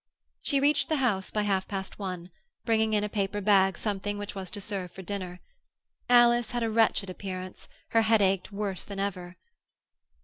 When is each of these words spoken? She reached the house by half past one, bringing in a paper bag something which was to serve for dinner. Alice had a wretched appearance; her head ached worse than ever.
She 0.41 0.59
reached 0.59 0.89
the 0.89 0.95
house 0.95 1.29
by 1.29 1.43
half 1.43 1.67
past 1.67 1.99
one, 1.99 2.31
bringing 2.65 2.93
in 2.93 3.03
a 3.03 3.07
paper 3.07 3.39
bag 3.39 3.77
something 3.77 4.17
which 4.17 4.33
was 4.33 4.49
to 4.49 4.59
serve 4.59 4.91
for 4.91 5.03
dinner. 5.03 5.41
Alice 6.09 6.49
had 6.49 6.63
a 6.63 6.71
wretched 6.71 7.07
appearance; 7.07 7.67
her 7.89 8.01
head 8.01 8.19
ached 8.19 8.51
worse 8.51 8.83
than 8.83 8.97
ever. 8.99 9.35